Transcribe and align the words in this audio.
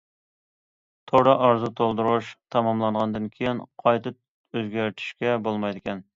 توردا 1.11 1.35
ئارزۇ 1.47 1.69
تولدۇرۇش 1.81 2.31
تاماملانغاندىن 2.57 3.29
كېيىن 3.37 3.63
قايتا 3.85 4.17
ئۆزگەرتىشكە 4.17 5.39
بولمايدىكەن. 5.47 6.05